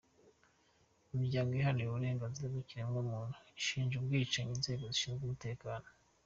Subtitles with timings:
[1.13, 5.87] Imiryango iharanira uburenganzira bw'ikiremwa muntu ishinja ubwicanyi inzengo zishinzwe umutekano.